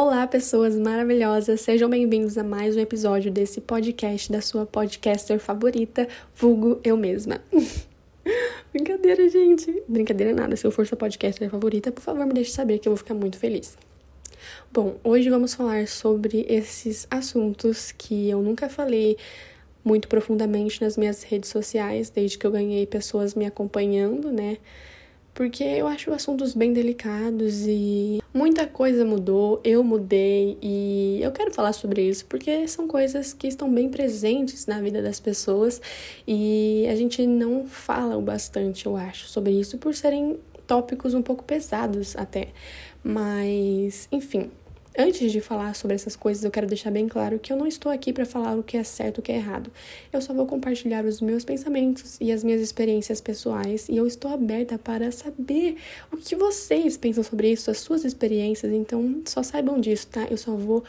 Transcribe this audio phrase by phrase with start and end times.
[0.00, 6.06] Olá, pessoas maravilhosas, sejam bem-vindos a mais um episódio desse podcast da sua podcaster favorita,
[6.36, 7.40] vulgo eu mesma.
[8.72, 9.82] Brincadeira, gente.
[9.88, 12.92] Brincadeira nada, se eu for sua podcaster favorita, por favor, me deixe saber que eu
[12.92, 13.76] vou ficar muito feliz.
[14.72, 19.16] Bom, hoje vamos falar sobre esses assuntos que eu nunca falei
[19.84, 24.58] muito profundamente nas minhas redes sociais, desde que eu ganhei pessoas me acompanhando, né?
[25.38, 31.54] Porque eu acho assuntos bem delicados e muita coisa mudou, eu mudei e eu quero
[31.54, 35.80] falar sobre isso porque são coisas que estão bem presentes na vida das pessoas
[36.26, 41.44] e a gente não fala bastante, eu acho, sobre isso por serem tópicos um pouco
[41.44, 42.48] pesados até.
[43.04, 44.50] Mas, enfim,
[45.00, 47.92] Antes de falar sobre essas coisas, eu quero deixar bem claro que eu não estou
[47.92, 49.70] aqui para falar o que é certo e o que é errado.
[50.12, 54.28] Eu só vou compartilhar os meus pensamentos e as minhas experiências pessoais e eu estou
[54.28, 55.76] aberta para saber
[56.10, 58.72] o que vocês pensam sobre isso, as suas experiências.
[58.72, 60.26] Então, só saibam disso, tá?
[60.28, 60.82] Eu só vou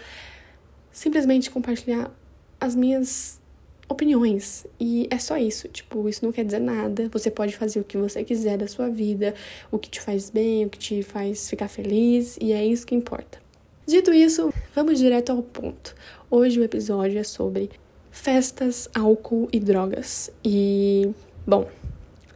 [0.92, 2.12] simplesmente compartilhar
[2.60, 3.40] as minhas
[3.88, 4.66] opiniões.
[4.80, 5.68] E é só isso.
[5.68, 7.10] Tipo, isso não quer dizer nada.
[7.10, 9.36] Você pode fazer o que você quiser da sua vida,
[9.70, 12.96] o que te faz bem, o que te faz ficar feliz, e é isso que
[12.96, 13.49] importa.
[13.90, 15.96] Dito isso, vamos direto ao ponto.
[16.30, 17.72] Hoje o episódio é sobre
[18.12, 20.30] festas, álcool e drogas.
[20.46, 21.10] E,
[21.44, 21.68] bom,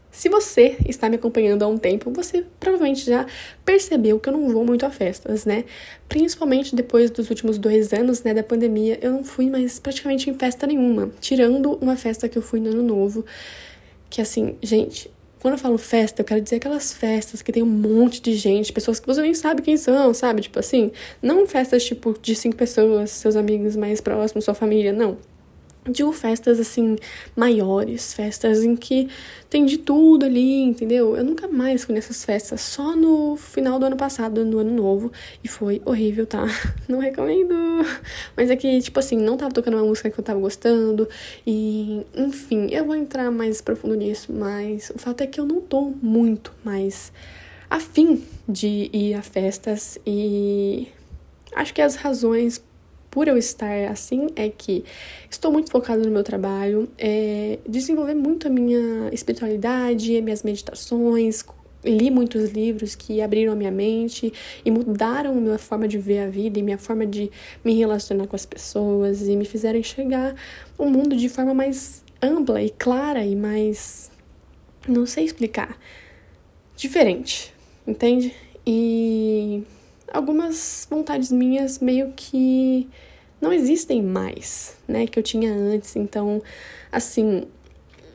[0.09, 3.27] se você está me acompanhando há um tempo, você provavelmente já
[3.63, 5.65] percebeu que eu não vou muito a festas, né?
[6.09, 10.33] Principalmente depois dos últimos dois anos, né, da pandemia, eu não fui mais praticamente em
[10.33, 13.23] festa nenhuma, tirando uma festa que eu fui no ano novo,
[14.09, 15.07] que assim, gente,
[15.43, 18.71] quando eu falo festa, eu quero dizer aquelas festas que tem um monte de gente,
[18.71, 20.41] pessoas que você nem sabe quem são, sabe?
[20.41, 20.89] Tipo assim,
[21.21, 25.17] não festas tipo de cinco pessoas, seus amigos mais próximos, sua família, não
[25.89, 26.95] digo festas assim
[27.35, 29.09] maiores, festas em que
[29.49, 31.15] tem de tudo ali, entendeu?
[31.15, 35.11] Eu nunca mais fui nessas festas, só no final do ano passado, no ano novo,
[35.43, 36.45] e foi horrível, tá?
[36.87, 37.53] Não recomendo.
[38.35, 41.07] Mas é que, tipo assim, não tava tocando uma música que eu tava gostando,
[41.45, 45.61] e enfim, eu vou entrar mais profundo nisso, mas o fato é que eu não
[45.61, 47.11] tô muito mais
[47.69, 50.87] afim de ir a festas e
[51.55, 52.63] acho que as razões
[53.13, 54.83] por eu estar assim é que
[55.29, 61.45] estou muito focada no meu trabalho, é, desenvolver muito a minha espiritualidade, minhas meditações,
[61.85, 64.33] li muitos livros que abriram a minha mente
[64.65, 67.29] e mudaram a minha forma de ver a vida e minha forma de
[67.63, 70.33] me relacionar com as pessoas e me fizeram enxergar
[70.75, 74.09] o mundo de forma mais ampla e clara e mais
[74.87, 75.77] não sei explicar,
[76.75, 77.53] diferente,
[77.85, 78.33] entende?
[78.65, 79.61] E
[80.13, 82.87] algumas vontades minhas meio que
[83.41, 85.95] não existem mais, né, que eu tinha antes.
[85.95, 86.41] Então,
[86.91, 87.43] assim,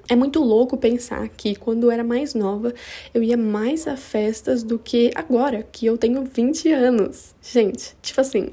[0.08, 2.72] é muito louco pensar que quando eu era mais nova,
[3.12, 7.34] eu ia mais a festas do que agora, que eu tenho 20 anos.
[7.42, 8.48] Gente, tipo assim,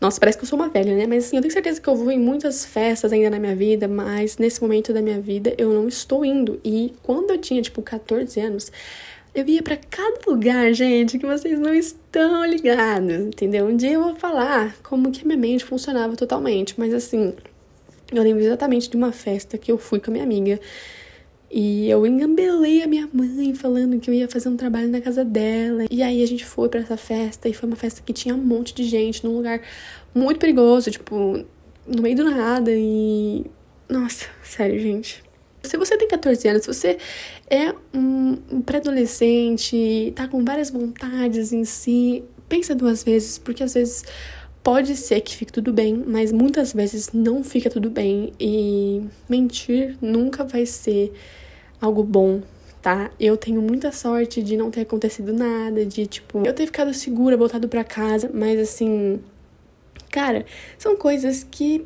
[0.00, 1.06] nossa, parece que eu sou uma velha, né?
[1.06, 3.86] Mas assim, eu tenho certeza que eu vou em muitas festas ainda na minha vida,
[3.86, 6.60] mas nesse momento da minha vida eu não estou indo.
[6.64, 8.72] E quando eu tinha, tipo, 14 anos,
[9.34, 13.66] eu ia para cada lugar, gente, que vocês não estão ligados, entendeu?
[13.66, 17.32] Um dia eu vou falar como que a minha mente funcionava totalmente, mas assim,
[18.12, 20.60] eu lembro exatamente de uma festa que eu fui com a minha amiga
[21.50, 25.22] e eu engambelei a minha mãe falando que eu ia fazer um trabalho na casa
[25.24, 25.84] dela.
[25.90, 28.38] E aí a gente foi para essa festa e foi uma festa que tinha um
[28.38, 29.60] monte de gente num lugar
[30.14, 31.44] muito perigoso, tipo,
[31.86, 33.44] no meio do nada e
[33.88, 35.22] nossa, sério, gente.
[35.62, 36.98] Se você tem 14 anos, se você
[37.48, 44.04] é um pré-adolescente, tá com várias vontades em si, pensa duas vezes, porque às vezes
[44.62, 49.96] pode ser que fique tudo bem, mas muitas vezes não fica tudo bem e mentir
[50.00, 51.12] nunca vai ser
[51.80, 52.42] algo bom,
[52.80, 53.10] tá?
[53.18, 57.36] Eu tenho muita sorte de não ter acontecido nada, de tipo, eu ter ficado segura,
[57.36, 59.20] voltado para casa, mas assim,
[60.10, 60.46] cara,
[60.78, 61.84] são coisas que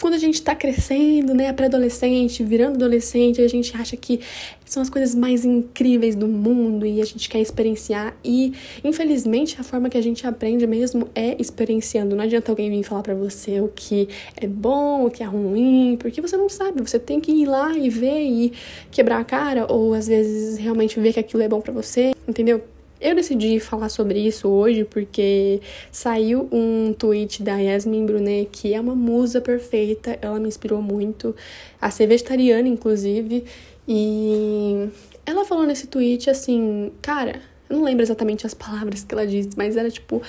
[0.00, 4.20] quando a gente tá crescendo, né, pré-adolescente, virando adolescente, a gente acha que
[4.64, 8.16] são as coisas mais incríveis do mundo e a gente quer experienciar.
[8.24, 12.16] E, infelizmente, a forma que a gente aprende mesmo é experienciando.
[12.16, 15.96] Não adianta alguém vir falar para você o que é bom, o que é ruim,
[15.98, 16.82] porque você não sabe.
[16.82, 18.52] Você tem que ir lá e ver e
[18.90, 22.62] quebrar a cara, ou às vezes realmente ver que aquilo é bom para você, entendeu?
[23.00, 25.60] Eu decidi falar sobre isso hoje porque
[25.90, 31.34] saiu um tweet da Yasmin Brunet, que é uma musa perfeita, ela me inspirou muito
[31.80, 33.44] a ser vegetariana, inclusive,
[33.86, 34.88] e
[35.26, 39.50] ela falou nesse tweet assim, cara, eu não lembro exatamente as palavras que ela disse,
[39.56, 40.22] mas era tipo,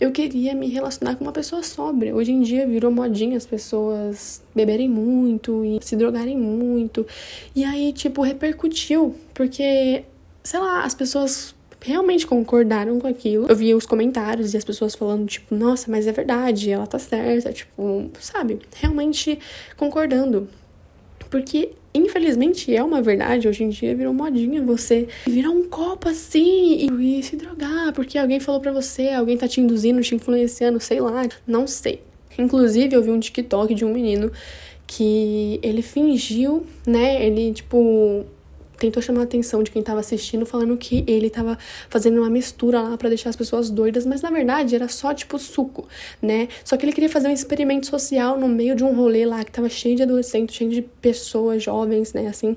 [0.00, 2.14] eu queria me relacionar com uma pessoa sóbria.
[2.14, 7.06] Hoje em dia virou modinha as pessoas beberem muito e se drogarem muito.
[7.54, 10.04] E aí, tipo, repercutiu, porque,
[10.42, 13.46] sei lá, as pessoas realmente concordaram com aquilo.
[13.48, 16.98] Eu via os comentários e as pessoas falando, tipo, nossa, mas é verdade, ela tá
[16.98, 18.58] certa, tipo, sabe?
[18.76, 19.38] Realmente
[19.76, 20.48] concordando.
[21.30, 23.48] Porque, infelizmente, é uma verdade.
[23.48, 28.40] Hoje em dia virou modinha você virar um copo assim e, se drogar porque alguém
[28.40, 31.28] falou pra você, alguém tá te induzindo, te influenciando, sei lá.
[31.46, 32.00] Não sei.
[32.38, 34.30] Inclusive, eu vi um TikTok de um menino
[34.86, 37.24] que ele fingiu, né?
[37.24, 38.24] Ele, tipo,
[38.80, 41.56] tentou chamar a atenção de quem tava assistindo, falando que ele tava
[41.88, 45.38] fazendo uma mistura lá para deixar as pessoas doidas, mas na verdade era só tipo
[45.38, 45.86] suco,
[46.20, 46.48] né?
[46.64, 49.52] Só que ele queria fazer um experimento social no meio de um rolê lá que
[49.52, 52.56] tava cheio de adolescentes, cheio de pessoas jovens, né, assim.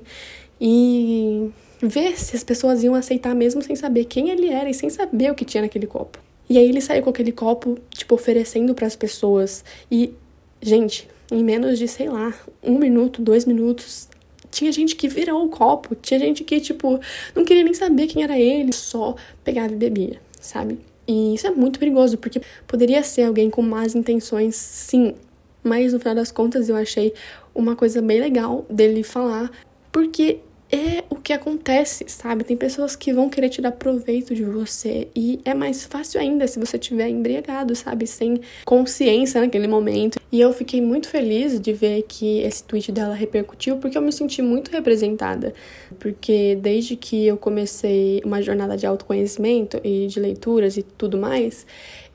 [0.60, 1.50] E
[1.82, 5.30] ver se as pessoas iam aceitar mesmo sem saber quem ele era e sem saber
[5.30, 6.18] o que tinha naquele copo.
[6.48, 9.64] E aí ele saiu com aquele copo, tipo, oferecendo para as pessoas.
[9.90, 10.12] E,
[10.60, 14.08] gente, em menos de, sei lá, um minuto, dois minutos,
[14.54, 17.00] tinha gente que virou o copo, tinha gente que, tipo,
[17.34, 20.78] não queria nem saber quem era ele, só pegava e bebia, sabe?
[21.06, 25.14] E isso é muito perigoso, porque poderia ser alguém com más intenções, sim.
[25.62, 27.12] Mas no final das contas eu achei
[27.54, 29.50] uma coisa bem legal dele falar,
[29.90, 30.38] porque
[30.74, 32.42] é o que acontece, sabe?
[32.42, 36.58] Tem pessoas que vão querer tirar proveito de você e é mais fácil ainda se
[36.58, 38.08] você tiver embriagado, sabe?
[38.08, 40.18] Sem consciência naquele momento.
[40.32, 44.10] E eu fiquei muito feliz de ver que esse tweet dela repercutiu porque eu me
[44.10, 45.54] senti muito representada.
[46.00, 51.64] Porque desde que eu comecei uma jornada de autoconhecimento e de leituras e tudo mais,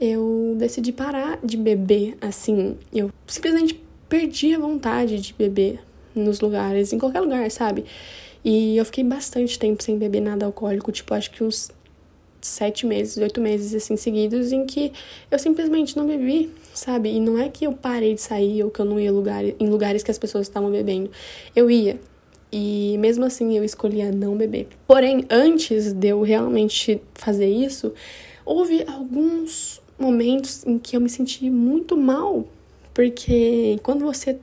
[0.01, 2.75] eu decidi parar de beber assim.
[2.93, 5.79] Eu simplesmente perdi a vontade de beber
[6.13, 7.85] nos lugares, em qualquer lugar, sabe?
[8.43, 11.71] E eu fiquei bastante tempo sem beber nada alcoólico, tipo, acho que uns
[12.41, 14.93] sete meses, oito meses assim seguidos, em que
[15.29, 17.09] eu simplesmente não bebi, sabe?
[17.09, 19.69] E não é que eu parei de sair ou que eu não ia lugar, em
[19.69, 21.11] lugares que as pessoas estavam bebendo.
[21.55, 21.99] Eu ia.
[22.51, 24.67] E mesmo assim eu escolhia não beber.
[24.87, 27.93] Porém, antes de eu realmente fazer isso,
[28.45, 32.47] houve alguns momentos em que eu me senti muito mal.
[32.93, 34.37] Porque quando você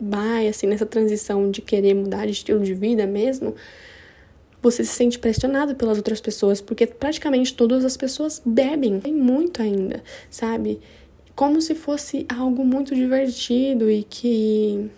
[0.00, 3.54] vai, assim, nessa transição de querer mudar de estilo de vida mesmo,
[4.62, 9.62] você se sente pressionado pelas outras pessoas, porque praticamente todas as pessoas bebem, tem muito
[9.62, 10.80] ainda, sabe?
[11.34, 14.90] Como se fosse algo muito divertido e que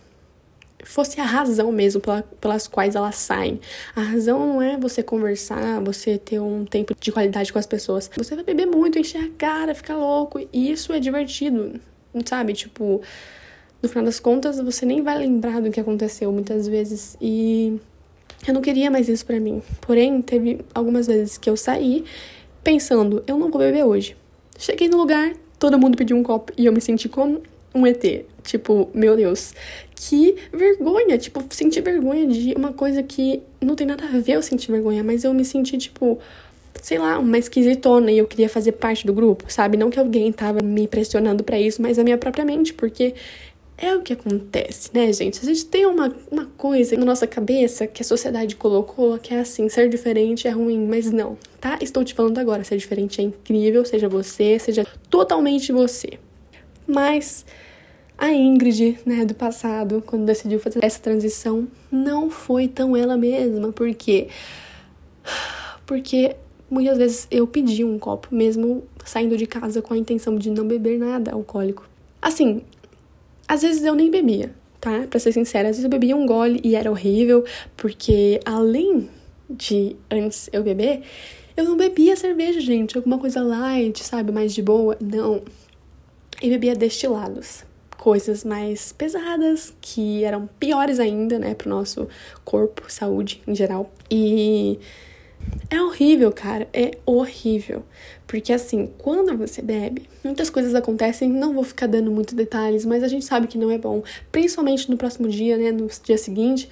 [0.85, 3.61] fosse a razão mesmo pela, pelas quais elas saem.
[3.95, 8.11] A razão não é você conversar, você ter um tempo de qualidade com as pessoas.
[8.17, 11.79] Você vai beber muito, encher a cara, ficar louco, e isso é divertido,
[12.25, 12.53] sabe?
[12.53, 13.03] Tipo,
[13.82, 17.16] no final das contas, você nem vai lembrar do que aconteceu muitas vezes.
[17.20, 17.78] E
[18.46, 19.62] eu não queria mais isso para mim.
[19.80, 22.04] Porém, teve algumas vezes que eu saí
[22.62, 24.16] pensando, eu não vou beber hoje.
[24.58, 27.42] Cheguei no lugar, todo mundo pediu um copo e eu me senti como
[27.75, 28.25] um ET.
[28.42, 29.54] Tipo, meu Deus,
[29.94, 31.19] que vergonha.
[31.19, 35.04] Tipo, senti vergonha de uma coisa que não tem nada a ver eu sentir vergonha,
[35.04, 36.19] mas eu me senti, tipo,
[36.82, 39.76] sei lá, uma esquisitona e eu queria fazer parte do grupo, sabe?
[39.76, 43.14] Não que alguém tava me pressionando para isso, mas a minha própria mente, porque
[43.80, 45.40] é o que acontece, né, gente?
[45.40, 49.38] A gente tem uma, uma coisa na nossa cabeça que a sociedade colocou que é
[49.38, 51.78] assim: ser diferente é ruim, mas não, tá?
[51.80, 56.19] Estou te falando agora: ser diferente é incrível, seja você, seja totalmente você.
[56.88, 57.46] Mas
[58.16, 63.70] a Ingrid, né, do passado, quando decidiu fazer essa transição, não foi tão ela mesma,
[63.70, 64.26] por quê?
[65.86, 66.34] Porque
[66.69, 70.66] muitas vezes eu pedi um copo, mesmo saindo de casa com a intenção de não
[70.66, 71.88] beber nada alcoólico.
[72.20, 72.62] Assim,
[73.49, 75.07] às vezes eu nem bebia, tá?
[75.09, 77.45] Pra ser sincera, às vezes eu bebia um gole e era horrível,
[77.76, 79.09] porque além
[79.49, 81.02] de antes eu beber,
[81.57, 82.97] eu não bebia cerveja, gente.
[82.97, 84.31] Alguma coisa light, sabe?
[84.31, 84.97] Mais de boa.
[85.00, 85.43] Não.
[86.40, 87.64] Eu bebia destilados.
[87.97, 91.55] Coisas mais pesadas, que eram piores ainda, né?
[91.55, 92.07] Pro nosso
[92.45, 93.90] corpo, saúde em geral.
[94.09, 94.78] E
[95.71, 96.68] é horrível, cara.
[96.73, 97.85] É horrível.
[98.26, 103.02] Porque assim, quando você bebe, muitas coisas acontecem, não vou ficar dando muitos detalhes, mas
[103.02, 104.02] a gente sabe que não é bom.
[104.33, 105.71] Principalmente no próximo dia, né?
[105.71, 106.68] No dia seguinte.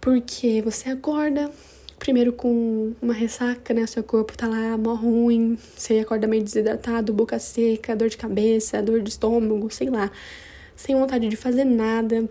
[0.00, 1.50] Porque você acorda,
[1.98, 3.86] primeiro com uma ressaca, né?
[3.86, 8.82] Seu corpo tá lá mó ruim, você acorda meio desidratado, boca seca, dor de cabeça,
[8.82, 10.10] dor de estômago, sei lá.
[10.76, 12.28] Sem vontade de fazer nada,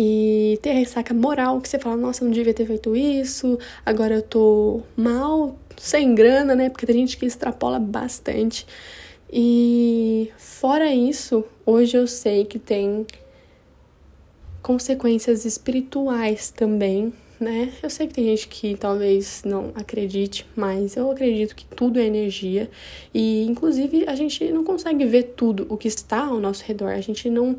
[0.00, 4.14] e ter ressaca moral, que você fala, nossa, eu não devia ter feito isso, agora
[4.14, 6.70] eu tô mal, sem grana, né?
[6.70, 8.64] Porque tem gente que extrapola bastante.
[9.28, 13.04] E fora isso, hoje eu sei que tem
[14.62, 17.72] consequências espirituais também, né?
[17.82, 22.04] Eu sei que tem gente que talvez não acredite, mas eu acredito que tudo é
[22.04, 22.70] energia
[23.12, 26.90] e inclusive a gente não consegue ver tudo o que está ao nosso redor.
[26.90, 27.58] A gente não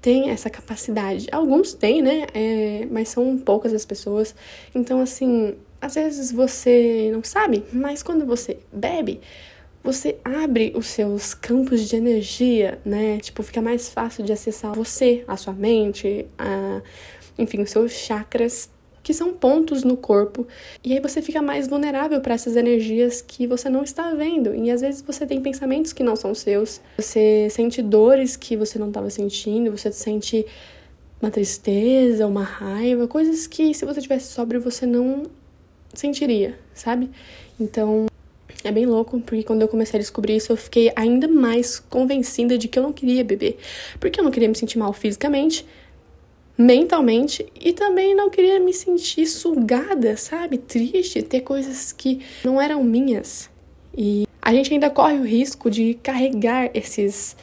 [0.00, 1.26] tem essa capacidade.
[1.30, 2.26] Alguns têm, né?
[2.34, 4.34] É, mas são poucas as pessoas.
[4.74, 9.20] Então, assim, às vezes você não sabe, mas quando você bebe,
[9.82, 13.18] você abre os seus campos de energia, né?
[13.18, 16.82] Tipo, fica mais fácil de acessar você, a sua mente, a,
[17.38, 18.70] enfim, os seus chakras,
[19.10, 20.46] que são pontos no corpo.
[20.84, 24.54] E aí você fica mais vulnerável para essas energias que você não está vendo.
[24.54, 28.78] E às vezes você tem pensamentos que não são seus, você sente dores que você
[28.78, 30.46] não estava sentindo, você sente
[31.20, 35.24] uma tristeza, uma raiva, coisas que se você tivesse sóbrio você não
[35.92, 37.10] sentiria, sabe?
[37.58, 38.06] Então,
[38.62, 42.56] é bem louco, porque quando eu comecei a descobrir isso, eu fiquei ainda mais convencida
[42.56, 43.58] de que eu não queria beber.
[43.98, 45.66] Porque eu não queria me sentir mal fisicamente,
[46.60, 50.58] mentalmente, e também não queria me sentir sugada, sabe?
[50.58, 53.48] Triste, ter coisas que não eram minhas.
[53.96, 57.34] E a gente ainda corre o risco de carregar esses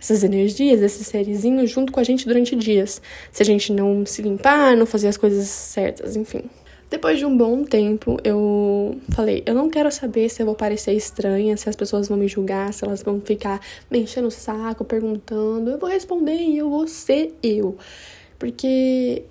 [0.00, 3.00] essas energias, esses serizinhos junto com a gente durante dias,
[3.30, 6.42] se a gente não se limpar, não fazer as coisas certas, enfim.
[6.90, 10.92] Depois de um bom tempo, eu falei: eu não quero saber se eu vou parecer
[10.92, 13.60] estranha, se as pessoas vão me julgar, se elas vão ficar
[13.90, 15.70] me enchendo o saco, perguntando.
[15.70, 17.76] Eu vou responder e eu vou ser eu.
[18.42, 19.22] Porque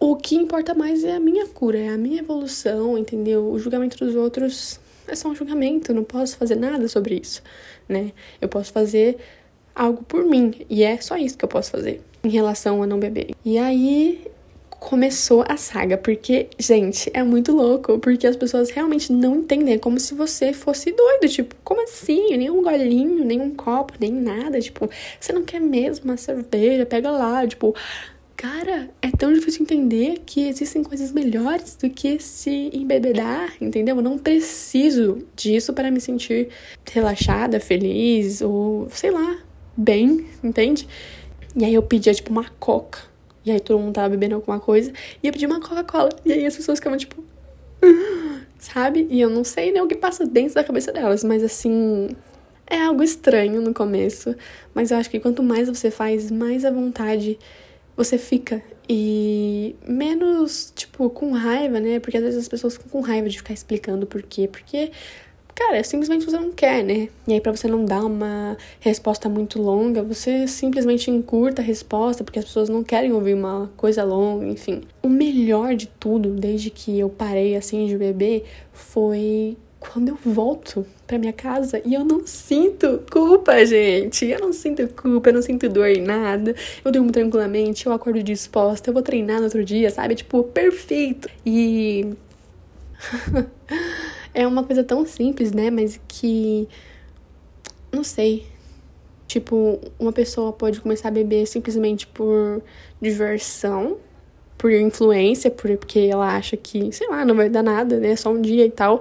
[0.00, 3.50] o que importa mais é a minha cura, é a minha evolução, entendeu?
[3.50, 7.42] O julgamento dos outros é só um julgamento, não posso fazer nada sobre isso,
[7.86, 8.12] né?
[8.40, 9.18] Eu posso fazer
[9.74, 12.98] algo por mim, e é só isso que eu posso fazer em relação a não
[12.98, 13.34] beber.
[13.44, 14.24] E aí
[14.70, 19.78] começou a saga, porque, gente, é muito louco, porque as pessoas realmente não entendem, é
[19.78, 22.36] como se você fosse doido, tipo, como assim?
[22.36, 24.88] Nem um golinho, nem um copo, nem nada, tipo,
[25.20, 27.74] você não quer mesmo uma cerveja, pega lá, tipo,
[28.36, 33.96] cara, é tão difícil entender que existem coisas melhores do que se embebedar, entendeu?
[33.96, 36.48] Eu não preciso disso para me sentir
[36.90, 39.38] relaxada, feliz, ou sei lá,
[39.76, 40.86] bem, entende?
[41.56, 43.16] E aí eu pedia, tipo, uma coca
[43.46, 44.92] e aí todo mundo tava bebendo alguma coisa.
[45.22, 46.10] E eu pedi uma Coca-Cola.
[46.24, 47.22] E aí as pessoas ficavam tipo.
[48.58, 49.06] Sabe?
[49.08, 52.08] E eu não sei nem o que passa dentro da cabeça delas, mas assim.
[52.68, 54.34] É algo estranho no começo.
[54.74, 57.38] Mas eu acho que quanto mais você faz, mais à vontade
[57.96, 58.62] você fica.
[58.88, 61.98] E menos, tipo, com raiva, né?
[61.98, 64.46] Porque às vezes as pessoas ficam com raiva de ficar explicando por quê.
[64.46, 64.90] Porque
[65.56, 67.08] cara, simplesmente você não quer, né?
[67.26, 72.22] E aí, para você não dar uma resposta muito longa, você simplesmente encurta a resposta,
[72.22, 74.82] porque as pessoas não querem ouvir uma coisa longa, enfim.
[75.02, 79.56] O melhor de tudo, desde que eu parei assim de beber, foi
[79.92, 84.26] quando eu volto pra minha casa e eu não sinto culpa, gente.
[84.26, 86.54] Eu não sinto culpa, eu não sinto dor em nada.
[86.84, 90.14] Eu durmo tranquilamente, eu acordo disposta, eu vou treinar no outro dia, sabe?
[90.14, 91.28] Tipo, perfeito.
[91.44, 92.12] E.
[94.34, 95.70] É uma coisa tão simples, né?
[95.70, 96.68] Mas que.
[97.90, 98.46] Não sei.
[99.26, 102.62] Tipo, uma pessoa pode começar a beber simplesmente por
[103.00, 103.96] diversão,
[104.58, 108.14] por influência, porque ela acha que, sei lá, não vai dar nada, né?
[108.14, 109.00] Só um dia e tal.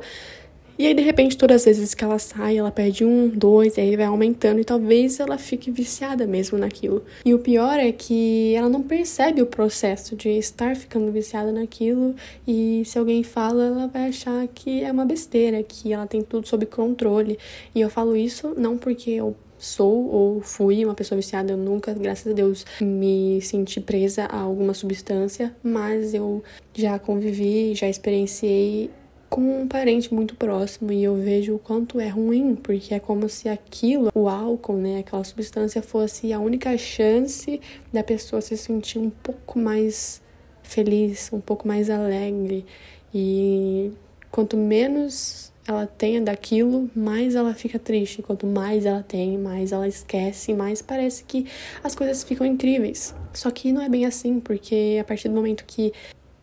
[0.77, 3.81] E aí, de repente, todas as vezes que ela sai, ela perde um, dois, e
[3.81, 7.01] aí vai aumentando, e talvez ela fique viciada mesmo naquilo.
[7.23, 12.13] E o pior é que ela não percebe o processo de estar ficando viciada naquilo,
[12.45, 16.45] e se alguém fala, ela vai achar que é uma besteira, que ela tem tudo
[16.45, 17.39] sob controle.
[17.73, 21.93] E eu falo isso não porque eu sou ou fui uma pessoa viciada, eu nunca,
[21.93, 28.89] graças a Deus, me senti presa a alguma substância, mas eu já convivi, já experienciei
[29.35, 33.27] com um parente muito próximo e eu vejo o quanto é ruim, porque é como
[33.27, 37.59] se aquilo, o álcool, né, aquela substância fosse a única chance
[37.91, 40.21] da pessoa se sentir um pouco mais
[40.63, 42.65] feliz, um pouco mais alegre.
[43.13, 43.91] E
[44.31, 48.21] quanto menos ela tenha daquilo, mais ela fica triste.
[48.21, 51.45] Quanto mais ela tem, mais ela esquece, mais parece que
[51.83, 53.13] as coisas ficam incríveis.
[53.33, 55.91] Só que não é bem assim, porque a partir do momento que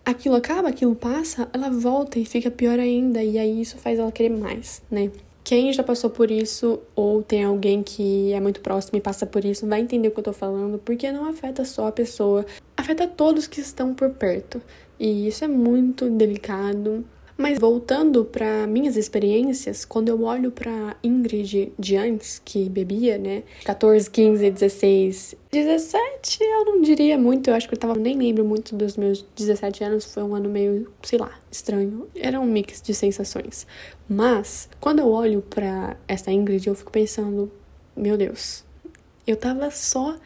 [0.04, 4.12] aquilo acaba, aquilo passa, ela volta e fica pior ainda, e aí isso faz ela
[4.12, 5.10] querer mais, né?
[5.44, 9.44] Quem já passou por isso ou tem alguém que é muito próximo e passa por
[9.44, 13.08] isso vai entender o que eu tô falando, porque não afeta só a pessoa, afeta
[13.08, 14.62] todos que estão por perto.
[15.00, 17.04] E isso é muito delicado,
[17.36, 23.42] mas voltando para minhas experiências, quando eu olho para Ingrid de antes, que bebia, né?
[23.64, 28.44] 14, 15, 16, 17, eu não diria muito, eu acho que eu tava, nem lembro
[28.44, 32.08] muito dos meus 17 anos, foi um ano meio, sei lá, estranho.
[32.14, 33.66] Era um mix de sensações.
[34.08, 37.50] Mas, quando eu olho para essa Ingrid, eu fico pensando,
[37.96, 38.64] meu Deus,
[39.26, 40.16] eu tava só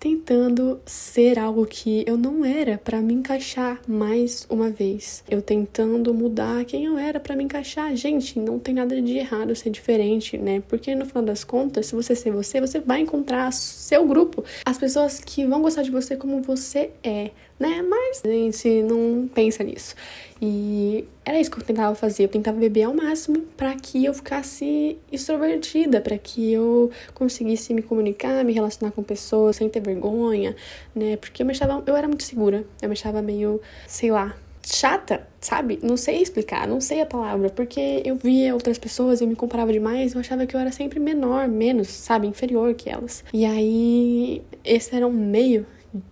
[0.00, 5.22] tentando ser algo que eu não era para me encaixar mais uma vez.
[5.28, 7.94] Eu tentando mudar quem eu era para me encaixar.
[7.94, 10.62] Gente, não tem nada de errado ser diferente, né?
[10.66, 14.78] Porque no final das contas, se você ser você, você vai encontrar seu grupo, as
[14.78, 17.30] pessoas que vão gostar de você como você é.
[17.60, 17.82] Né?
[17.82, 19.94] Mas a gente não pensa nisso.
[20.42, 22.24] E era isso que eu tentava fazer.
[22.24, 27.82] Eu tentava beber ao máximo para que eu ficasse extrovertida, para que eu conseguisse me
[27.82, 30.56] comunicar, me relacionar com pessoas sem ter vergonha,
[30.94, 31.18] né?
[31.18, 32.64] Porque eu me achava, eu era muito segura.
[32.80, 35.78] Eu me achava meio, sei lá, chata, sabe?
[35.82, 39.70] Não sei explicar, não sei a palavra, porque eu via outras pessoas, eu me comparava
[39.70, 42.26] demais, eu achava que eu era sempre menor, menos, sabe?
[42.26, 43.22] Inferior que elas.
[43.32, 45.66] E aí, esse era um meio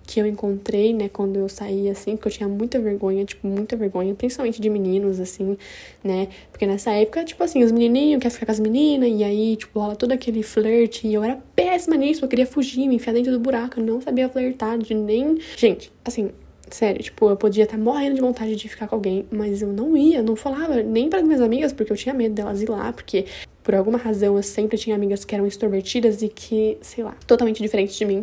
[0.07, 3.77] que eu encontrei, né, quando eu saí, assim, porque eu tinha muita vergonha, tipo, muita
[3.77, 5.57] vergonha, principalmente de meninos, assim,
[6.03, 9.57] né, porque nessa época, tipo assim, os menininhos querem ficar com as meninas, e aí,
[9.57, 13.13] tipo, rola todo aquele flerte, e eu era péssima nisso, eu queria fugir, me enfiar
[13.13, 15.39] dentro do buraco, eu não sabia flertar de nem...
[15.57, 16.31] Gente, assim,
[16.71, 19.97] Sério, tipo, eu podia estar morrendo de vontade de ficar com alguém, mas eu não
[19.97, 23.25] ia, não falava nem para minhas amigas, porque eu tinha medo delas ir lá, porque
[23.63, 27.63] por alguma razão eu sempre tinha amigas que eram extrovertidas e que, sei lá, totalmente
[27.63, 28.23] diferentes de mim.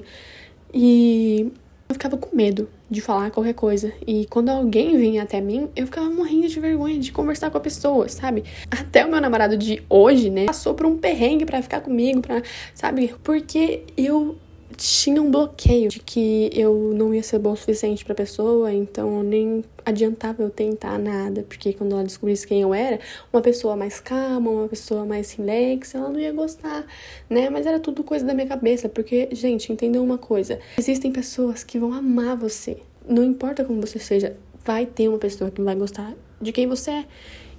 [0.77, 1.53] E
[1.87, 3.93] eu ficava com medo de falar qualquer coisa.
[4.05, 7.61] E quando alguém vinha até mim, eu ficava morrendo de vergonha de conversar com a
[7.61, 8.43] pessoa, sabe?
[8.69, 12.41] Até o meu namorado de hoje, né, passou por um perrengue para ficar comigo, pra,
[12.73, 13.15] sabe?
[13.23, 14.35] Porque eu
[14.77, 19.23] tinha um bloqueio de que eu não ia ser bom o suficiente pra pessoa, então
[19.23, 22.99] nem adiantava eu tentar nada, porque quando ela descobrisse quem eu era,
[23.31, 26.85] uma pessoa mais calma, uma pessoa mais relax, ela não ia gostar,
[27.29, 27.49] né?
[27.49, 31.79] Mas era tudo coisa da minha cabeça, porque, gente, entendam uma coisa: existem pessoas que
[31.79, 32.77] vão amar você.
[33.07, 36.91] Não importa como você seja, vai ter uma pessoa que vai gostar de quem você
[36.91, 37.05] é,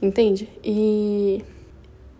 [0.02, 0.48] entende?
[0.62, 1.42] E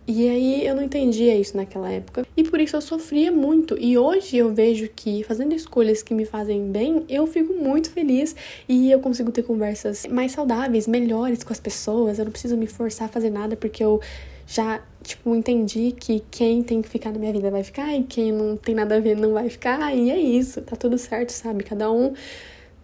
[0.09, 2.25] e aí eu não entendia isso naquela época.
[2.37, 3.77] E por isso eu sofria muito.
[3.79, 8.37] E hoje eu vejo que fazendo escolhas que me fazem bem, eu fico muito feliz
[8.69, 12.19] e eu consigo ter conversas mais saudáveis, melhores com as pessoas.
[12.19, 14.01] Eu não preciso me forçar a fazer nada porque eu
[14.47, 18.31] já, tipo, entendi que quem tem que ficar na minha vida vai ficar e quem
[18.31, 19.93] não tem nada a ver não vai ficar.
[19.93, 21.65] E é isso, tá tudo certo, sabe?
[21.65, 22.15] Cada um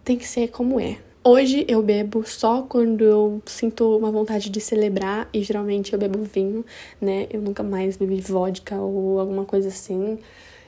[0.03, 0.99] tem que ser como é.
[1.25, 6.25] Hoje eu bebo só quando eu sinto uma vontade de celebrar e geralmente eu bebo
[6.25, 6.65] vinho,
[7.01, 7.29] né?
[7.31, 10.19] Eu nunca mais bebi vodka ou alguma coisa assim.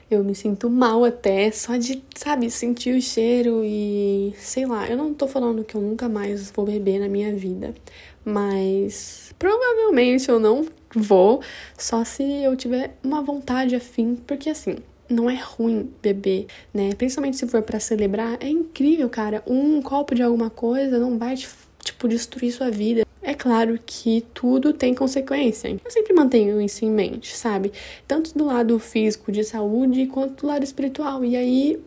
[0.09, 4.87] Eu me sinto mal até só de, sabe, sentir o cheiro e sei lá.
[4.89, 7.75] Eu não tô falando que eu nunca mais vou beber na minha vida,
[8.23, 10.65] mas provavelmente eu não
[10.95, 11.41] vou,
[11.77, 14.77] só se eu tiver uma vontade afim, porque assim,
[15.09, 16.93] não é ruim beber, né?
[16.95, 19.43] Principalmente se for para celebrar, é incrível, cara.
[19.45, 23.05] Um copo de alguma coisa não vai, tipo, destruir sua vida.
[23.21, 25.67] É claro que tudo tem consequência.
[25.67, 27.71] Eu sempre mantenho isso em mente, sabe?
[28.07, 31.25] Tanto do lado físico de saúde quanto do lado espiritual.
[31.25, 31.79] E aí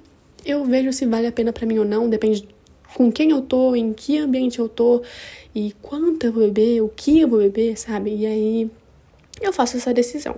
[0.45, 2.49] eu vejo se vale a pena para mim ou não, depende
[2.95, 5.03] com quem eu tô, em que ambiente eu tô
[5.55, 8.15] e quanto eu vou beber, o que eu vou beber, sabe?
[8.15, 8.71] E aí
[9.41, 10.37] eu faço essa decisão.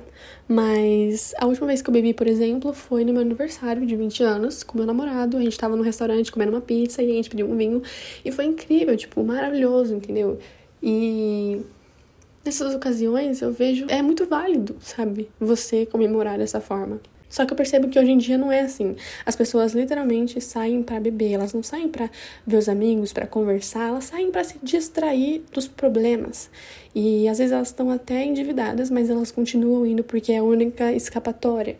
[0.48, 4.22] Mas a última vez que eu bebi, por exemplo, foi no meu aniversário de 20
[4.22, 5.36] anos, com meu namorado.
[5.36, 7.82] A gente tava no restaurante comendo uma pizza e a gente pediu um vinho.
[8.24, 10.38] E foi incrível, tipo, maravilhoso, entendeu?
[10.82, 11.62] E
[12.44, 13.86] nessas ocasiões eu vejo.
[13.88, 15.28] É muito válido, sabe?
[15.40, 17.00] Você comemorar dessa forma.
[17.30, 18.96] Só que eu percebo que hoje em dia não é assim.
[19.24, 22.10] As pessoas literalmente saem para beber, elas não saem para
[22.44, 26.50] ver os amigos, para conversar, elas saem para se distrair dos problemas.
[26.92, 30.92] E às vezes elas estão até endividadas, mas elas continuam indo porque é a única
[30.92, 31.78] escapatória.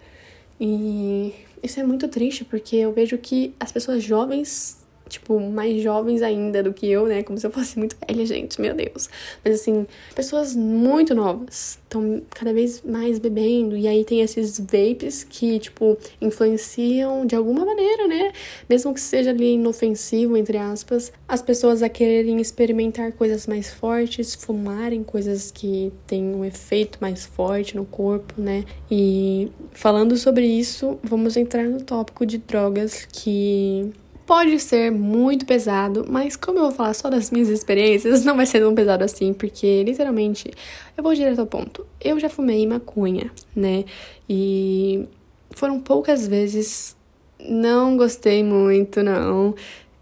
[0.61, 4.80] E isso é muito triste porque eu vejo que as pessoas jovens
[5.11, 7.23] tipo, mais jovens ainda do que eu, né?
[7.23, 9.11] Como se eu fosse muito velha, gente, meu Deus.
[9.45, 13.77] Mas assim, pessoas muito novas estão cada vez mais bebendo.
[13.77, 18.33] E aí tem esses vapes que, tipo, influenciam de alguma maneira, né?
[18.69, 24.35] Mesmo que seja ali inofensivo, entre aspas, as pessoas a quererem experimentar coisas mais fortes,
[24.35, 28.65] fumarem coisas que têm um efeito mais forte no corpo, né?
[28.91, 33.91] E falando sobre isso, vamos entrar no tópico de drogas que
[34.31, 38.47] pode ser muito pesado, mas como eu vou falar só das minhas experiências, não vai
[38.47, 40.49] ser tão pesado assim, porque literalmente
[40.97, 41.85] eu vou direto ao ponto.
[42.01, 43.85] Eu já fumei maconha, né?
[44.29, 45.05] E
[45.51, 46.97] foram poucas vezes,
[47.41, 49.53] não gostei muito, não.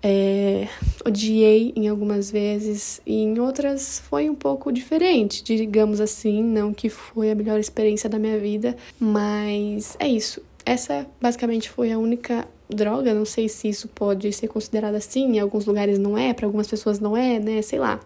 [0.03, 0.69] É,
[1.07, 6.91] odiei em algumas vezes e em outras foi um pouco diferente, digamos assim, não que
[6.91, 10.43] foi a melhor experiência da minha vida, mas é isso.
[10.67, 15.39] Essa basicamente foi a única droga, não sei se isso pode ser considerado assim, em
[15.39, 18.01] alguns lugares não é, para algumas pessoas não é, né, sei lá.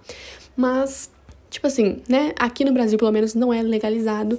[0.57, 1.11] Mas,
[1.51, 4.39] tipo assim, né, aqui no Brasil pelo menos não é legalizado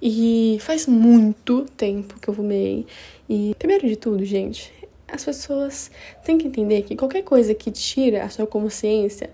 [0.00, 2.86] e faz muito tempo que eu fumei.
[3.28, 4.72] E, primeiro de tudo, gente,
[5.06, 5.90] as pessoas
[6.24, 9.30] têm que entender que qualquer coisa que tira a sua consciência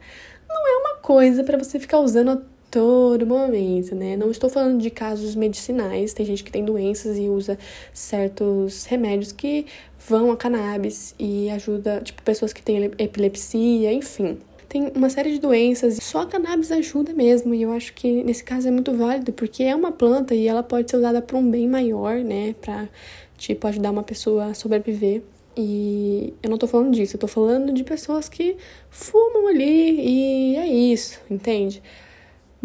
[0.48, 2.42] não é uma coisa para você ficar usando
[2.76, 4.18] todo momento, né?
[4.18, 7.58] Não estou falando de casos medicinais, tem gente que tem doenças e usa
[7.90, 9.64] certos remédios que
[10.06, 14.36] vão a cannabis e ajuda, tipo, pessoas que têm epilepsia, enfim.
[14.68, 18.44] Tem uma série de doenças, só a cannabis ajuda mesmo, e eu acho que nesse
[18.44, 21.50] caso é muito válido, porque é uma planta e ela pode ser usada para um
[21.50, 22.54] bem maior, né?
[22.60, 22.90] Pra,
[23.38, 25.22] tipo, ajudar uma pessoa a sobreviver.
[25.56, 28.58] E eu não tô falando disso, eu tô falando de pessoas que
[28.90, 31.82] fumam ali e é isso, entende?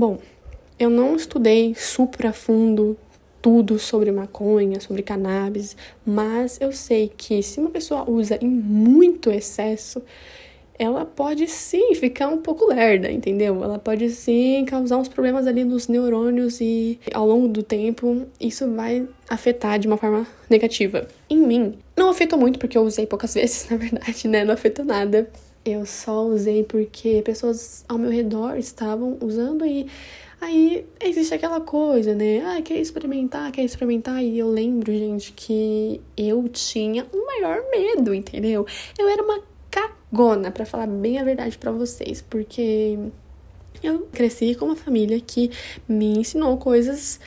[0.01, 0.17] Bom,
[0.79, 2.97] eu não estudei super a fundo
[3.39, 9.29] tudo sobre maconha, sobre cannabis, mas eu sei que se uma pessoa usa em muito
[9.29, 10.01] excesso,
[10.79, 13.63] ela pode sim ficar um pouco lerda, entendeu?
[13.63, 18.73] Ela pode sim causar uns problemas ali nos neurônios e ao longo do tempo isso
[18.73, 21.07] vai afetar de uma forma negativa.
[21.29, 24.43] Em mim, não afetou muito porque eu usei poucas vezes, na verdade, né?
[24.43, 25.29] Não afetou nada.
[25.63, 29.87] Eu só usei porque pessoas ao meu redor estavam usando e
[30.39, 32.41] aí existe aquela coisa, né?
[32.45, 34.23] Ah, quer experimentar, quer experimentar.
[34.23, 38.65] E eu lembro, gente, que eu tinha o maior medo, entendeu?
[38.97, 42.97] Eu era uma cagona, para falar bem a verdade para vocês, porque
[43.83, 45.51] eu cresci com uma família que
[45.87, 47.19] me ensinou coisas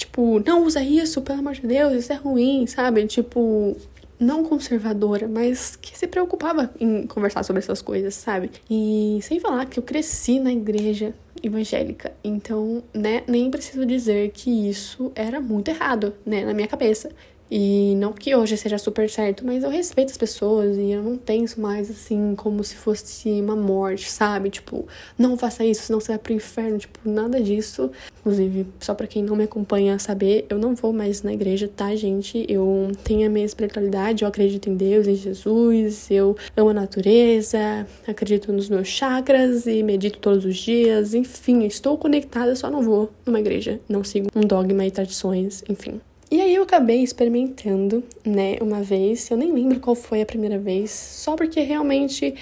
[0.00, 3.06] tipo, não usa isso, pelo amor de Deus, isso é ruim, sabe?
[3.06, 3.76] Tipo,
[4.20, 8.50] não conservadora, mas que se preocupava em conversar sobre essas coisas, sabe?
[8.68, 14.68] E sem falar que eu cresci na igreja evangélica, então, né, nem preciso dizer que
[14.68, 17.10] isso era muito errado, né, na minha cabeça.
[17.50, 21.16] E não que hoje seja super certo, mas eu respeito as pessoas e eu não
[21.16, 24.50] penso mais assim como se fosse uma morte, sabe?
[24.50, 24.86] Tipo,
[25.18, 26.78] não faça isso, senão você vai pro inferno.
[26.78, 27.90] Tipo, nada disso.
[28.20, 31.94] Inclusive, só para quem não me acompanha saber, eu não vou mais na igreja, tá,
[31.96, 32.44] gente?
[32.48, 37.86] Eu tenho a minha espiritualidade, eu acredito em Deus, em Jesus, eu amo a natureza,
[38.06, 41.14] acredito nos meus chakras e medito todos os dias.
[41.14, 43.80] Enfim, estou conectada, só não vou numa igreja.
[43.88, 46.00] Não sigo um dogma e tradições, enfim.
[46.30, 50.58] E aí eu acabei experimentando, né, uma vez, eu nem lembro qual foi a primeira
[50.58, 52.34] vez, só porque realmente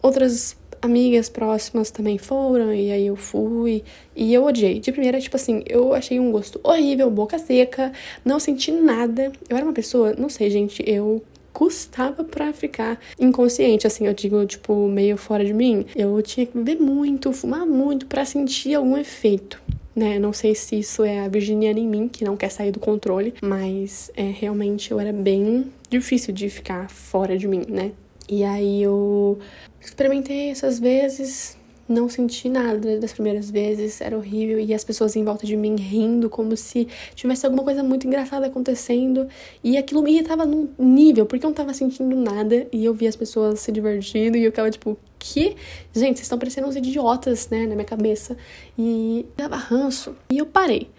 [0.00, 3.84] outras amigas próximas também foram, e aí eu fui,
[4.16, 4.78] e eu odiei.
[4.78, 7.92] De primeira, tipo assim, eu achei um gosto horrível, boca seca,
[8.24, 9.32] não senti nada.
[9.48, 14.44] Eu era uma pessoa, não sei, gente, eu custava para ficar inconsciente, assim, eu digo,
[14.44, 15.86] tipo, meio fora de mim.
[15.94, 19.62] Eu tinha que beber muito, fumar muito para sentir algum efeito
[19.94, 20.18] né?
[20.18, 23.34] Não sei se isso é a virginiana em mim, que não quer sair do controle,
[23.42, 27.92] mas é, realmente eu era bem difícil de ficar fora de mim, né?
[28.28, 29.38] E aí eu
[29.80, 31.56] experimentei essas vezes,
[31.88, 35.76] não senti nada das primeiras vezes, era horrível e as pessoas em volta de mim
[35.76, 39.28] rindo como se tivesse alguma coisa muito engraçada acontecendo
[39.62, 43.08] e aquilo me irritava num nível, porque eu não tava sentindo nada e eu via
[43.08, 45.56] as pessoas se divertindo e eu ficava tipo, que,
[45.92, 48.36] gente, vocês estão parecendo uns idiotas, né, na minha cabeça
[48.78, 50.90] e dava ranço e eu parei.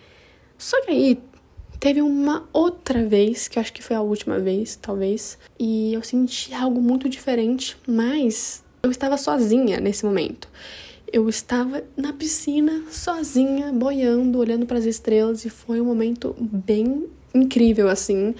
[0.58, 1.19] Só que aí
[1.80, 6.02] teve uma outra vez, que eu acho que foi a última vez, talvez, e eu
[6.02, 10.48] senti algo muito diferente, mas eu estava sozinha nesse momento.
[11.12, 17.06] Eu estava na piscina, sozinha, boiando, olhando para as estrelas e foi um momento bem
[17.34, 18.36] incrível assim.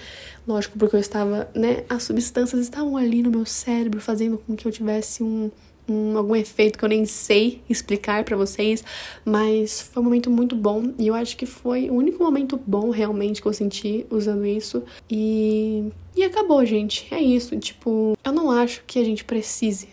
[0.46, 4.66] Lógico, porque eu estava, né, as substâncias estavam ali no meu cérebro fazendo com que
[4.66, 5.50] eu tivesse um
[5.88, 8.82] um, algum efeito que eu nem sei explicar para vocês,
[9.24, 12.90] mas foi um momento muito bom e eu acho que foi o único momento bom
[12.90, 15.84] realmente que eu senti usando isso e
[16.16, 17.06] e acabou, gente.
[17.10, 19.88] É isso, tipo, eu não acho que a gente precise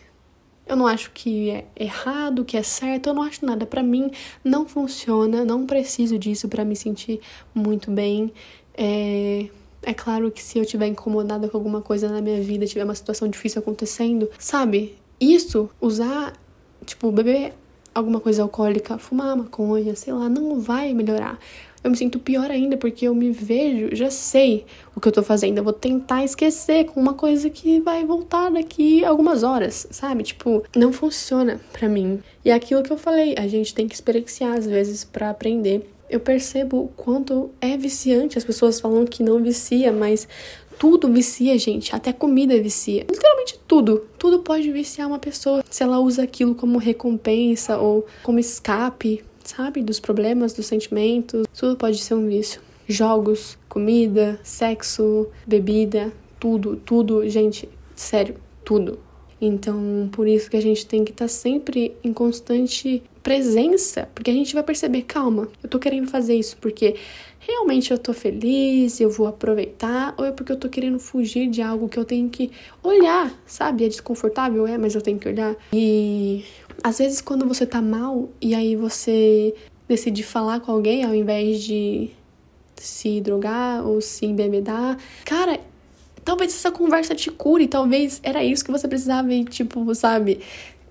[0.66, 3.66] eu não acho que é errado, que é certo, eu não acho nada.
[3.66, 4.12] Para mim
[4.44, 7.20] não funciona, não preciso disso para me sentir
[7.54, 8.32] muito bem.
[8.76, 9.48] É...
[9.82, 12.96] é claro que se eu tiver incomodada com alguma coisa na minha vida, tiver uma
[12.96, 14.96] situação difícil acontecendo, sabe?
[15.20, 16.34] Isso, usar,
[16.86, 17.54] tipo, beber
[17.94, 21.40] alguma coisa alcoólica, fumar maconha, sei lá, não vai melhorar
[21.84, 24.66] eu me sinto pior ainda porque eu me vejo, já sei
[24.96, 25.58] o que eu tô fazendo.
[25.58, 30.24] Eu vou tentar esquecer com uma coisa que vai voltar daqui algumas horas, sabe?
[30.24, 32.22] Tipo, não funciona para mim.
[32.46, 35.90] E é aquilo que eu falei, a gente tem que experienciar às vezes para aprender.
[36.10, 38.38] Eu percebo o quanto é viciante.
[38.38, 40.28] As pessoas falam que não vicia, mas
[40.78, 41.96] tudo vicia, gente.
[41.96, 43.06] Até comida vicia.
[43.10, 44.06] Literalmente tudo.
[44.18, 49.82] Tudo pode viciar uma pessoa se ela usa aquilo como recompensa ou como escape sabe?
[49.82, 51.46] Dos problemas, dos sentimentos.
[51.58, 52.62] Tudo pode ser um vício.
[52.88, 59.00] Jogos, comida, sexo, bebida, tudo, tudo, gente, sério, tudo.
[59.40, 64.30] Então, por isso que a gente tem que estar tá sempre em constante presença, porque
[64.30, 66.96] a gente vai perceber, calma, eu tô querendo fazer isso porque
[67.40, 71.62] realmente eu tô feliz, eu vou aproveitar, ou é porque eu tô querendo fugir de
[71.62, 72.52] algo que eu tenho que
[72.82, 73.86] olhar, sabe?
[73.86, 75.56] É desconfortável, é, mas eu tenho que olhar.
[75.74, 76.44] E
[76.84, 79.56] às vezes quando você tá mal e aí você
[79.88, 82.10] decidir falar com alguém ao invés de
[82.76, 84.98] se drogar ou se embebedar.
[85.24, 85.60] Cara,
[86.24, 90.40] talvez essa conversa te cure, talvez era isso que você precisava e, tipo, sabe?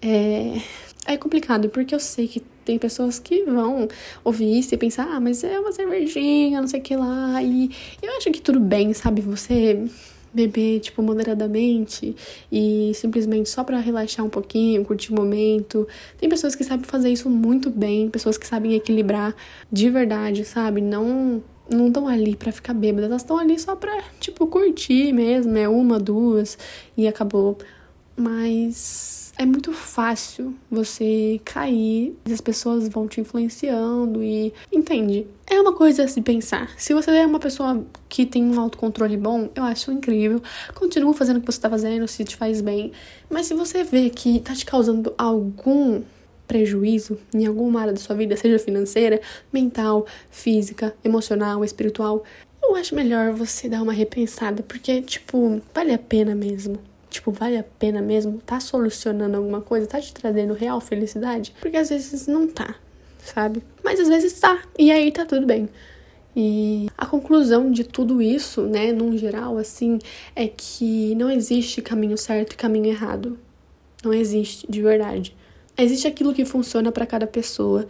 [0.00, 0.58] É,
[1.06, 3.88] é complicado, porque eu sei que tem pessoas que vão
[4.24, 7.42] ouvir isso e pensar, ah, mas é uma cervejinha, não sei o que lá.
[7.42, 9.20] E eu acho que tudo bem, sabe?
[9.20, 9.84] Você
[10.32, 12.14] beber, tipo, moderadamente
[12.50, 15.86] e simplesmente só para relaxar um pouquinho, curtir o momento.
[16.18, 19.34] Tem pessoas que sabem fazer isso muito bem, pessoas que sabem equilibrar
[19.70, 20.80] de verdade, sabe?
[20.80, 25.56] Não não estão ali para ficar bêbadas, elas estão ali só pra, tipo, curtir mesmo,
[25.56, 26.58] é uma, duas
[26.96, 27.56] e acabou.
[28.16, 35.26] Mas é muito fácil você cair, as pessoas vão te influenciando e entende?
[35.46, 36.70] É uma coisa a se pensar.
[36.78, 40.40] Se você é uma pessoa que tem um autocontrole bom, eu acho incrível.
[40.74, 42.92] Continua fazendo o que você tá fazendo, se te faz bem.
[43.30, 46.02] Mas se você vê que tá te causando algum
[46.46, 49.20] prejuízo em alguma área da sua vida, seja financeira,
[49.52, 52.22] mental, física, emocional, espiritual,
[52.62, 56.78] eu acho melhor você dar uma repensada, porque, tipo, vale a pena mesmo.
[57.12, 58.38] Tipo, vale a pena mesmo?
[58.38, 59.86] Tá solucionando alguma coisa?
[59.86, 61.54] Tá te trazendo real felicidade?
[61.60, 62.74] Porque às vezes não tá,
[63.18, 63.62] sabe?
[63.84, 64.62] Mas às vezes tá.
[64.78, 65.68] E aí tá tudo bem.
[66.34, 69.98] E a conclusão de tudo isso, né, num geral, assim,
[70.34, 73.38] é que não existe caminho certo e caminho errado.
[74.02, 75.36] Não existe, de verdade.
[75.76, 77.86] Existe aquilo que funciona para cada pessoa.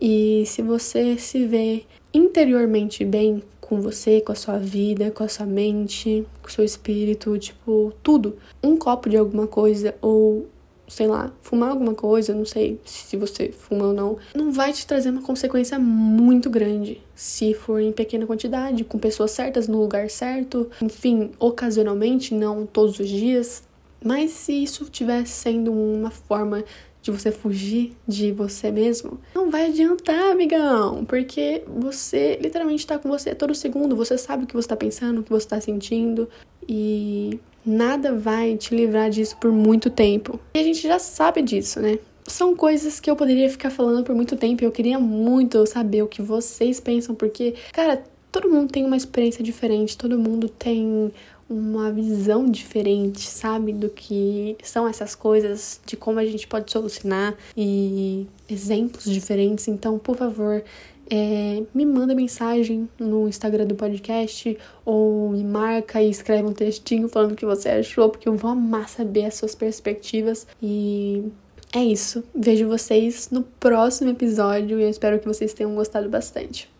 [0.00, 5.28] E se você se vê interiormente bem com você, com a sua vida, com a
[5.28, 8.36] sua mente, com o seu espírito, tipo, tudo.
[8.62, 10.46] Um copo de alguma coisa ou
[10.86, 14.86] sei lá, fumar alguma coisa, não sei se você fuma ou não, não vai te
[14.86, 20.10] trazer uma consequência muito grande se for em pequena quantidade, com pessoas certas no lugar
[20.10, 23.62] certo, enfim, ocasionalmente, não todos os dias.
[24.04, 26.62] Mas se isso estiver sendo uma forma
[27.02, 33.08] de você fugir de você mesmo, não vai adiantar, amigão, porque você literalmente tá com
[33.08, 36.28] você todo segundo, você sabe o que você tá pensando, o que você tá sentindo
[36.66, 40.38] e nada vai te livrar disso por muito tempo.
[40.54, 41.98] E a gente já sabe disso, né?
[42.24, 46.08] São coisas que eu poderia ficar falando por muito tempo eu queria muito saber o
[46.08, 51.12] que vocês pensam, porque, cara, todo mundo tem uma experiência diferente, todo mundo tem
[51.52, 57.36] uma visão diferente, sabe, do que são essas coisas, de como a gente pode solucionar
[57.56, 59.68] e exemplos diferentes.
[59.68, 60.64] Então, por favor,
[61.10, 67.08] é, me manda mensagem no Instagram do podcast ou me marca e escreve um textinho
[67.08, 70.46] falando o que você achou, porque eu vou amar saber as suas perspectivas.
[70.62, 71.24] E
[71.72, 72.24] é isso.
[72.34, 76.70] Vejo vocês no próximo episódio e eu espero que vocês tenham gostado bastante.